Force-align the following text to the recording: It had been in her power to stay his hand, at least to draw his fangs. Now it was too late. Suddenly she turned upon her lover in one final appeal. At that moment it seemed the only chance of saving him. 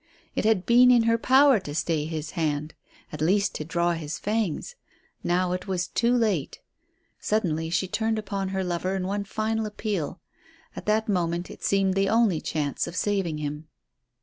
It 0.35 0.45
had 0.45 0.65
been 0.65 0.89
in 0.89 1.03
her 1.03 1.19
power 1.19 1.59
to 1.59 1.75
stay 1.75 2.05
his 2.05 2.31
hand, 2.31 2.73
at 3.11 3.21
least 3.21 3.53
to 3.53 3.63
draw 3.63 3.91
his 3.91 4.17
fangs. 4.17 4.75
Now 5.23 5.51
it 5.51 5.67
was 5.67 5.87
too 5.87 6.15
late. 6.15 6.59
Suddenly 7.19 7.69
she 7.69 7.87
turned 7.87 8.17
upon 8.17 8.47
her 8.49 8.63
lover 8.63 8.95
in 8.95 9.05
one 9.05 9.25
final 9.25 9.67
appeal. 9.67 10.19
At 10.75 10.87
that 10.87 11.07
moment 11.07 11.51
it 11.51 11.63
seemed 11.63 11.93
the 11.93 12.09
only 12.09 12.41
chance 12.41 12.87
of 12.87 12.95
saving 12.95 13.37
him. 13.37 13.67